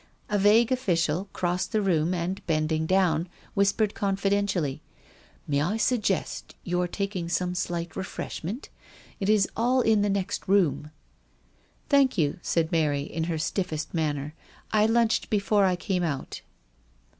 A 0.29 0.39
vague 0.39 0.71
official 0.71 1.29
crossed 1.31 1.71
the 1.71 1.81
room 1.83 2.11
and, 2.11 2.43
bending 2.47 2.87
down, 2.87 3.29
whis 3.53 3.71
pered 3.71 3.93
confidentially: 3.93 4.81
"May 5.47 5.61
I 5.61 5.77
suggest 5.77 6.55
your 6.63 6.87
taking 6.87 7.29
some 7.29 7.53
slight 7.53 7.95
refreshment? 7.95 8.69
It 9.19 9.29
is 9.29 9.47
all 9.55 9.81
in 9.81 10.01
the 10.01 10.09
next 10.09 10.47
room." 10.47 10.89
"Thank 11.87 12.17
you," 12.17 12.39
said 12.41 12.71
Mary, 12.71 13.03
in 13.03 13.25
her 13.25 13.37
stiffest 13.37 13.93
manner." 13.93 14.33
I 14.71 14.87
lunched 14.87 15.29
before 15.29 15.65
I 15.65 15.75
came 15.75 16.01
out." 16.01 16.41